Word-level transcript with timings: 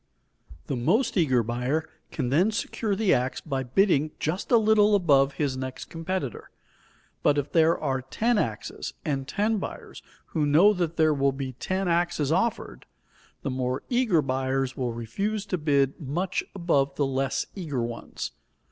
The 0.65 0.75
most 0.75 1.15
eager 1.15 1.43
buyer 1.43 1.87
can 2.09 2.29
then 2.29 2.49
secure 2.49 2.95
the 2.95 3.13
ax 3.13 3.39
by 3.39 3.61
bidding 3.61 4.09
just 4.17 4.49
a 4.51 4.57
little 4.57 4.95
above 4.95 5.33
his 5.33 5.55
next 5.55 5.91
competitor. 5.91 6.49
But 7.21 7.37
if 7.37 7.51
there 7.51 7.79
are 7.79 8.01
ten 8.01 8.39
axes 8.39 8.95
and 9.05 9.27
ten 9.27 9.59
buyers 9.59 10.01
who 10.33 10.47
know 10.47 10.73
that 10.73 10.97
there 10.97 11.13
will 11.13 11.33
be 11.33 11.53
ten 11.53 11.87
axes 11.87 12.31
offered, 12.31 12.87
the 13.43 13.51
more 13.51 13.83
eager 13.89 14.23
buyers 14.23 14.75
will 14.75 14.91
refuse 14.91 15.45
to 15.45 15.59
bid 15.59 15.99
much 16.01 16.43
above 16.55 16.95
the 16.95 17.05
less 17.05 17.45
eager 17.55 17.83
ones. 17.83 18.31